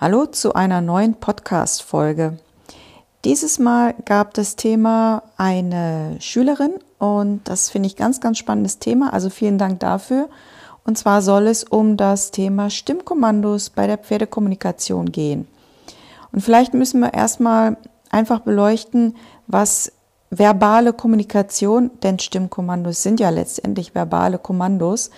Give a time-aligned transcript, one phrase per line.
[0.00, 2.38] Hallo zu einer neuen Podcast-Folge.
[3.26, 9.12] Dieses Mal gab das Thema eine Schülerin und das finde ich ganz, ganz spannendes Thema.
[9.12, 10.30] Also vielen Dank dafür.
[10.86, 15.46] Und zwar soll es um das Thema Stimmkommandos bei der Pferdekommunikation gehen.
[16.32, 17.76] Und vielleicht müssen wir erstmal
[18.08, 19.16] einfach beleuchten,
[19.48, 19.92] was
[20.30, 25.10] verbale Kommunikation, denn Stimmkommandos sind ja letztendlich verbale Kommandos,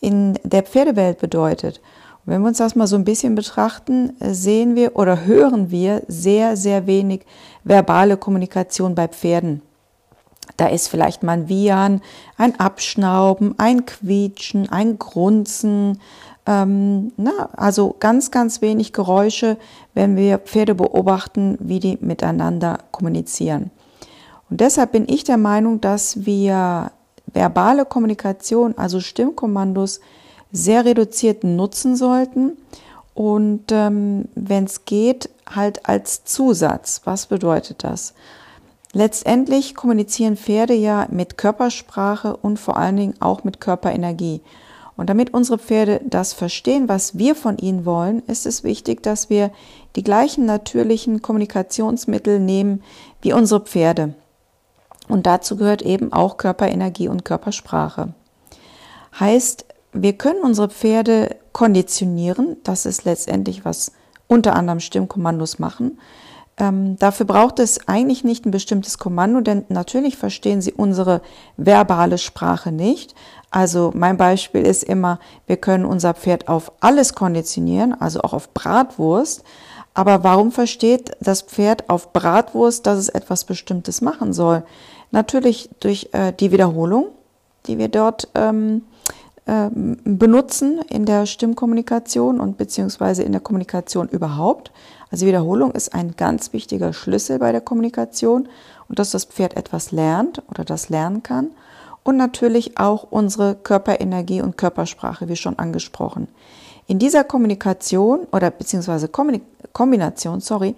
[0.00, 1.80] in der Pferdewelt bedeutet.
[2.26, 6.56] Wenn wir uns das mal so ein bisschen betrachten, sehen wir oder hören wir sehr,
[6.56, 7.24] sehr wenig
[7.62, 9.62] verbale Kommunikation bei Pferden.
[10.56, 12.00] Da ist vielleicht mal ein Wiehern,
[12.36, 16.00] ein Abschnauben, ein Quietschen, ein Grunzen,
[16.46, 19.56] ähm, na, also ganz, ganz wenig Geräusche,
[19.94, 23.70] wenn wir Pferde beobachten, wie die miteinander kommunizieren.
[24.50, 26.90] Und deshalb bin ich der Meinung, dass wir
[27.32, 30.00] verbale Kommunikation, also Stimmkommandos,
[30.56, 32.52] sehr reduziert nutzen sollten
[33.14, 37.02] und ähm, wenn es geht, halt als Zusatz.
[37.04, 38.14] Was bedeutet das?
[38.92, 44.40] Letztendlich kommunizieren Pferde ja mit Körpersprache und vor allen Dingen auch mit Körperenergie.
[44.96, 49.28] Und damit unsere Pferde das verstehen, was wir von ihnen wollen, ist es wichtig, dass
[49.28, 49.50] wir
[49.94, 52.82] die gleichen natürlichen Kommunikationsmittel nehmen
[53.20, 54.14] wie unsere Pferde.
[55.08, 58.14] Und dazu gehört eben auch Körperenergie und Körpersprache.
[59.20, 59.66] Heißt,
[60.02, 62.56] wir können unsere Pferde konditionieren.
[62.64, 63.92] Das ist letztendlich, was
[64.26, 65.98] unter anderem Stimmkommandos machen.
[66.58, 71.20] Ähm, dafür braucht es eigentlich nicht ein bestimmtes Kommando, denn natürlich verstehen sie unsere
[71.56, 73.14] verbale Sprache nicht.
[73.50, 78.54] Also mein Beispiel ist immer, wir können unser Pferd auf alles konditionieren, also auch auf
[78.54, 79.44] Bratwurst.
[79.92, 84.62] Aber warum versteht das Pferd auf Bratwurst, dass es etwas Bestimmtes machen soll?
[85.10, 87.08] Natürlich durch äh, die Wiederholung,
[87.66, 88.82] die wir dort ähm,
[89.46, 94.72] benutzen in der Stimmkommunikation und beziehungsweise in der Kommunikation überhaupt.
[95.12, 98.48] Also Wiederholung ist ein ganz wichtiger Schlüssel bei der Kommunikation
[98.88, 101.50] und dass das Pferd etwas lernt oder das lernen kann.
[102.02, 106.28] Und natürlich auch unsere Körperenergie und Körpersprache, wie schon angesprochen.
[106.88, 110.76] In dieser Kommunikation oder beziehungsweise Kombination, sorry,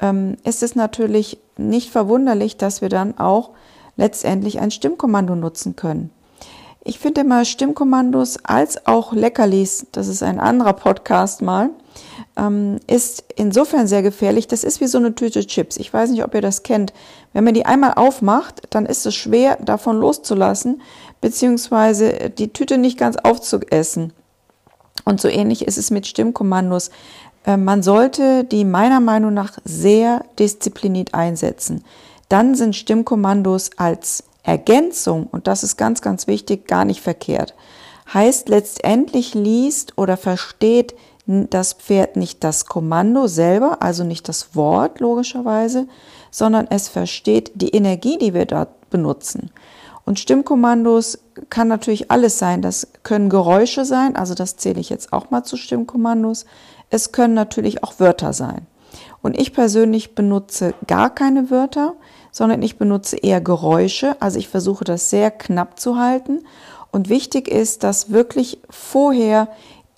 [0.00, 3.50] ähm, ist es natürlich nicht verwunderlich, dass wir dann auch
[3.96, 6.10] letztendlich ein Stimmkommando nutzen können.
[6.84, 11.70] Ich finde immer Stimmkommandos als auch Leckerlis, das ist ein anderer Podcast mal,
[12.36, 14.46] ähm, ist insofern sehr gefährlich.
[14.46, 15.76] Das ist wie so eine Tüte Chips.
[15.76, 16.92] Ich weiß nicht, ob ihr das kennt.
[17.32, 20.80] Wenn man die einmal aufmacht, dann ist es schwer, davon loszulassen,
[21.20, 24.12] beziehungsweise die Tüte nicht ganz aufzuessen.
[25.04, 26.90] Und so ähnlich ist es mit Stimmkommandos.
[27.44, 31.84] Äh, man sollte die meiner Meinung nach sehr diszipliniert einsetzen.
[32.28, 37.54] Dann sind Stimmkommandos als Ergänzung, und das ist ganz, ganz wichtig, gar nicht verkehrt.
[38.12, 40.94] Heißt letztendlich liest oder versteht
[41.26, 45.86] das Pferd nicht das Kommando selber, also nicht das Wort logischerweise,
[46.30, 49.50] sondern es versteht die Energie, die wir dort benutzen.
[50.06, 51.18] Und Stimmkommandos
[51.50, 52.62] kann natürlich alles sein.
[52.62, 56.46] Das können Geräusche sein, also das zähle ich jetzt auch mal zu Stimmkommandos.
[56.88, 58.66] Es können natürlich auch Wörter sein.
[59.20, 61.92] Und ich persönlich benutze gar keine Wörter
[62.38, 64.14] sondern ich benutze eher Geräusche.
[64.22, 66.44] Also ich versuche das sehr knapp zu halten.
[66.92, 69.48] Und wichtig ist, dass wirklich vorher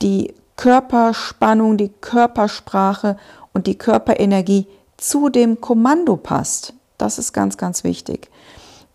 [0.00, 3.18] die Körperspannung, die Körpersprache
[3.52, 6.72] und die Körperenergie zu dem Kommando passt.
[6.96, 8.30] Das ist ganz, ganz wichtig.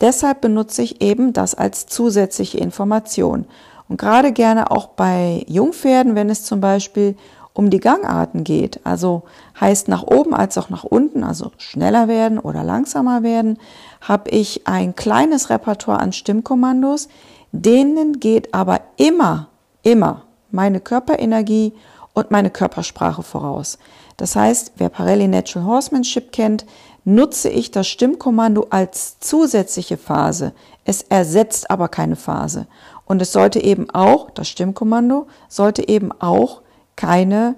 [0.01, 3.45] Deshalb benutze ich eben das als zusätzliche Information.
[3.87, 7.15] Und gerade gerne auch bei Jungpferden, wenn es zum Beispiel
[7.55, 9.23] um die Gangarten geht, also
[9.59, 13.57] heißt nach oben als auch nach unten, also schneller werden oder langsamer werden,
[14.01, 17.07] habe ich ein kleines Repertoire an Stimmkommandos,
[17.53, 19.47] denen geht aber immer,
[19.83, 21.73] immer meine Körperenergie
[22.13, 23.79] und meine Körpersprache voraus.
[24.17, 26.65] Das heißt, wer Parelli Natural Horsemanship kennt,
[27.05, 30.53] nutze ich das Stimmkommando als zusätzliche Phase.
[30.83, 32.67] Es ersetzt aber keine Phase.
[33.05, 36.61] Und es sollte eben auch, das Stimmkommando, sollte eben auch
[36.95, 37.55] keine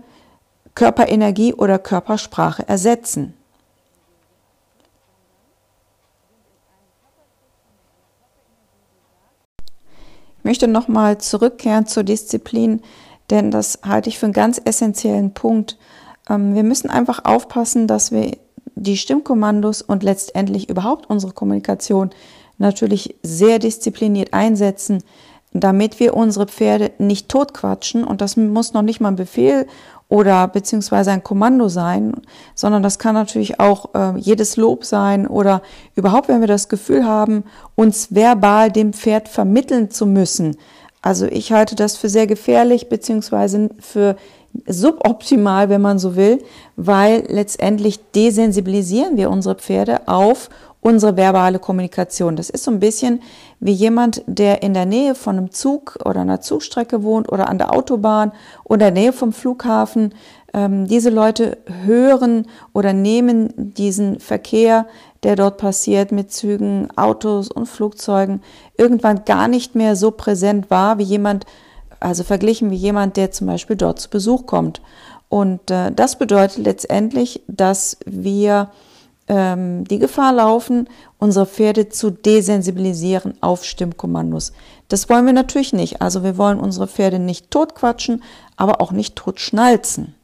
[0.75, 3.34] Körperenergie oder Körpersprache ersetzen.
[10.38, 12.81] Ich möchte nochmal zurückkehren zur Disziplin,
[13.30, 15.78] denn das halte ich für einen ganz essentiellen Punkt.
[16.30, 18.38] Ähm, wir müssen einfach aufpassen, dass wir
[18.75, 22.12] die Stimmkommandos und letztendlich überhaupt unsere Kommunikation
[22.57, 25.04] natürlich sehr diszipliniert einsetzen,
[25.54, 28.04] damit wir unsere Pferde nicht totquatschen.
[28.04, 29.66] Und das muss noch nicht mal ein Befehl
[30.10, 32.14] oder beziehungsweise ein Kommando sein,
[32.56, 35.62] sondern das kann natürlich auch äh, jedes Lob sein oder
[35.96, 37.44] überhaupt, wenn wir das Gefühl haben,
[37.76, 40.56] uns verbal dem Pferd vermitteln zu müssen.
[41.02, 44.16] Also ich halte das für sehr gefährlich beziehungsweise für
[44.66, 46.44] suboptimal, wenn man so will,
[46.76, 50.50] weil letztendlich desensibilisieren wir unsere Pferde auf
[50.81, 52.35] unsere verbale Kommunikation.
[52.35, 53.21] Das ist so ein bisschen
[53.59, 57.57] wie jemand, der in der Nähe von einem Zug oder einer Zugstrecke wohnt oder an
[57.57, 58.31] der Autobahn
[58.63, 60.13] oder in der Nähe vom Flughafen.
[60.53, 64.88] Ähm, diese Leute hören oder nehmen diesen Verkehr,
[65.24, 68.41] der dort passiert mit Zügen, Autos und Flugzeugen,
[68.77, 71.45] irgendwann gar nicht mehr so präsent wahr wie jemand,
[72.00, 74.81] also verglichen wie jemand, der zum Beispiel dort zu Besuch kommt.
[75.29, 78.69] Und äh, das bedeutet letztendlich, dass wir
[79.27, 84.53] ähm, die Gefahr laufen, unsere Pferde zu desensibilisieren auf Stimmkommandos.
[84.88, 86.01] Das wollen wir natürlich nicht.
[86.01, 88.24] Also wir wollen unsere Pferde nicht totquatschen,
[88.56, 90.15] aber auch nicht totschnalzen.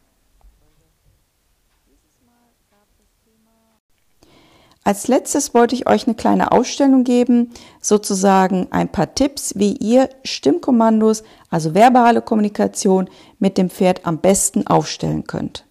[4.86, 7.52] Als letztes wollte ich euch eine kleine Ausstellung geben,
[7.82, 13.10] sozusagen ein paar Tipps, wie ihr Stimmkommandos, also verbale Kommunikation
[13.40, 15.66] mit dem Pferd am besten aufstellen könnt.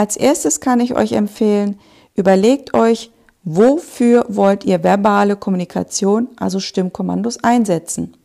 [0.00, 1.78] Als erstes kann ich euch empfehlen,
[2.14, 3.10] überlegt euch,
[3.44, 8.16] wofür wollt ihr verbale Kommunikation, also Stimmkommandos einsetzen.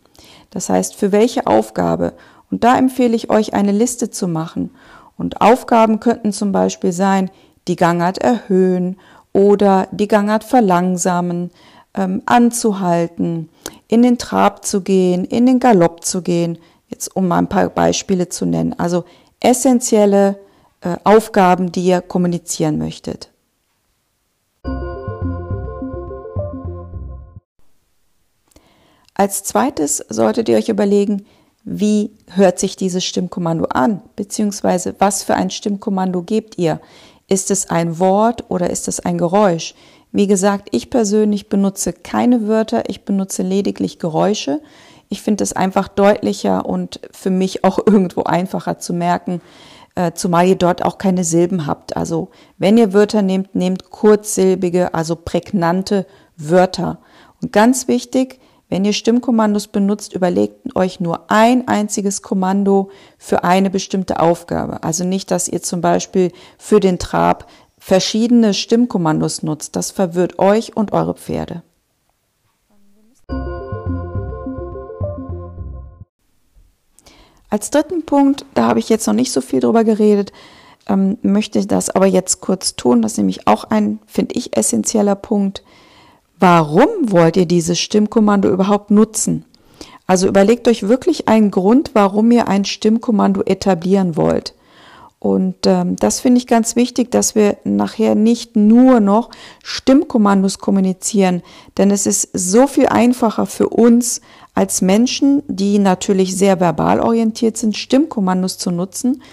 [0.51, 2.13] Das heißt, für welche Aufgabe.
[2.50, 4.72] Und da empfehle ich euch, eine Liste zu machen.
[5.18, 7.30] Und Aufgaben könnten zum Beispiel sein,
[7.68, 8.98] die Gangart erhöhen
[9.33, 11.51] oder die Gangart verlangsamen,
[11.94, 13.50] ähm, anzuhalten,
[13.89, 16.57] in den Trab zu gehen, in den Galopp zu gehen,
[16.88, 18.74] jetzt um mal ein paar Beispiele zu nennen.
[18.80, 19.04] Also
[19.42, 20.39] essentielle
[20.86, 23.32] äh, Aufgaben, die ihr kommunizieren möchtet.
[29.16, 31.26] Als zweites solltet ihr euch überlegen,
[31.64, 36.80] wie hört sich dieses Stimmkommando an, beziehungsweise was für ein Stimmkommando gebt ihr.
[37.28, 39.74] Ist es ein Wort oder ist es ein Geräusch?
[40.12, 44.62] Wie gesagt, ich persönlich benutze keine Wörter, ich benutze lediglich Geräusche.
[45.10, 49.42] Ich finde es einfach deutlicher und für mich auch irgendwo einfacher zu merken,
[49.95, 51.97] äh, zumal ihr dort auch keine Silben habt.
[51.97, 56.06] Also wenn ihr Wörter nehmt, nehmt kurzsilbige, also prägnante
[56.38, 57.00] Wörter.
[57.42, 58.39] Und ganz wichtig,
[58.69, 64.83] wenn ihr Stimmkommandos benutzt, überlegt euch nur ein einziges Kommando für eine bestimmte Aufgabe.
[64.83, 69.75] Also nicht, dass ihr zum Beispiel für den Trab verschiedene Stimmkommandos nutzt.
[69.75, 71.62] Das verwirrt euch und eure Pferde.
[77.56, 80.34] Als dritten Punkt, da habe ich jetzt noch nicht so viel drüber geredet,
[80.90, 83.02] ähm, möchte ich das aber jetzt kurz tun.
[83.02, 85.63] Das ist nämlich auch ein, finde ich, essentieller Punkt.
[86.38, 89.46] Warum wollt ihr dieses Stimmkommando überhaupt nutzen?
[90.06, 94.54] Also überlegt euch wirklich einen Grund, warum ihr ein Stimmkommando etablieren wollt.
[95.25, 99.31] Und ähm, das finde ich ganz wichtig, dass wir nachher nicht nur noch
[99.63, 101.42] Stimmkommandos kommunizieren,
[101.80, 104.22] denn es ist so viel einfacher für uns
[104.54, 109.24] als Menschen, die natürlich sehr verbal orientiert sind, Stimmkommandos zu nutzen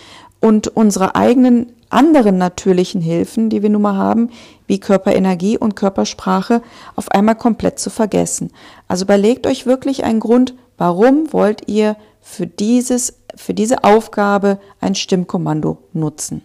[0.41, 4.31] und unsere eigenen anderen natürlichen Hilfen, die wir nun mal haben,
[4.67, 6.63] wie Körperenergie und Körpersprache,
[6.97, 8.51] auf einmal komplett zu vergessen.
[8.89, 14.95] Also überlegt euch wirklich einen Grund, warum wollt ihr für dieses für diese Aufgabe ein
[14.95, 16.43] Stimmkommando nutzen.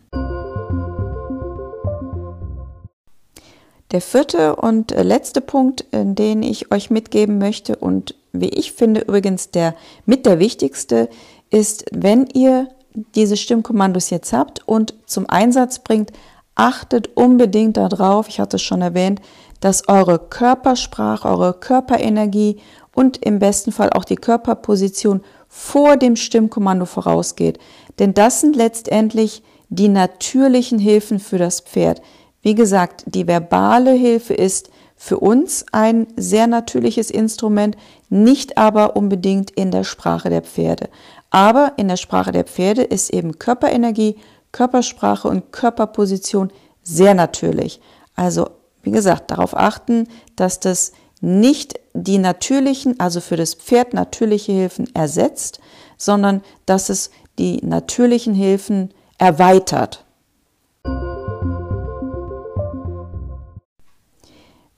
[3.91, 9.51] Der vierte und letzte Punkt, den ich euch mitgeben möchte und wie ich finde übrigens
[9.51, 9.75] der
[10.05, 11.09] mit der wichtigste,
[11.49, 12.67] ist, wenn ihr
[13.15, 16.11] diese Stimmkommandos jetzt habt und zum Einsatz bringt,
[16.55, 19.21] achtet unbedingt darauf, ich hatte es schon erwähnt,
[19.59, 22.57] dass eure Körpersprache, eure Körperenergie
[22.93, 27.59] und im besten Fall auch die Körperposition vor dem Stimmkommando vorausgeht.
[27.99, 32.01] Denn das sind letztendlich die natürlichen Hilfen für das Pferd.
[32.41, 37.77] Wie gesagt, die verbale Hilfe ist für uns ein sehr natürliches Instrument,
[38.09, 40.89] nicht aber unbedingt in der Sprache der Pferde.
[41.29, 44.15] Aber in der Sprache der Pferde ist eben Körperenergie,
[44.51, 46.51] Körpersprache und Körperposition
[46.81, 47.79] sehr natürlich.
[48.15, 48.49] Also,
[48.81, 54.93] wie gesagt, darauf achten, dass das nicht die natürlichen, also für das Pferd natürliche Hilfen
[54.93, 55.59] ersetzt,
[55.97, 57.09] sondern dass es
[57.39, 60.05] die natürlichen Hilfen erweitert.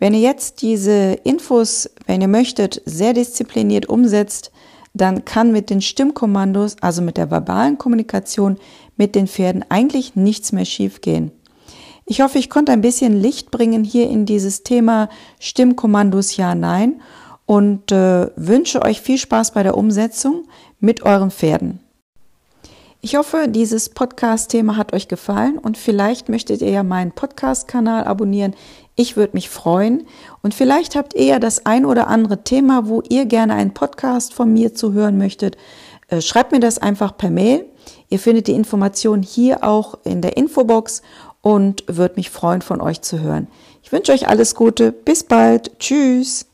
[0.01, 4.51] Wenn ihr jetzt diese Infos, wenn ihr möchtet, sehr diszipliniert umsetzt,
[4.93, 8.57] dann kann mit den Stimmkommandos, also mit der verbalen Kommunikation
[8.95, 11.31] mit den Pferden eigentlich nichts mehr schiefgehen.
[12.11, 17.01] Ich hoffe, ich konnte ein bisschen Licht bringen hier in dieses Thema Stimmkommandos Ja, Nein
[17.45, 20.47] und äh, wünsche euch viel Spaß bei der Umsetzung
[20.79, 21.81] mit euren Pferden.
[23.01, 28.55] Ich hoffe, dieses Podcast-Thema hat euch gefallen und vielleicht möchtet ihr ja meinen Podcast-Kanal abonnieren.
[28.95, 30.07] Ich würde mich freuen.
[30.41, 34.33] Und vielleicht habt ihr ja das ein oder andere Thema, wo ihr gerne einen Podcast
[34.33, 35.57] von mir zu hören möchtet.
[36.07, 37.65] äh, schreibt mir das einfach per Mail.
[38.09, 41.03] Ihr findet die Informationen hier auch in der Infobox
[41.41, 43.47] und würde mich freuen, von euch zu hören.
[43.83, 44.91] Ich wünsche euch alles Gute.
[44.91, 45.79] Bis bald.
[45.79, 46.48] Tschüss.